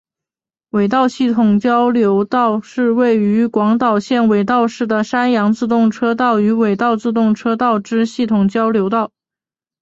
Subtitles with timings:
[0.71, 9.11] 尾道系统交流道是位于广岛县尾道市的山阳自动车道与尾道自动车道之系统交流道。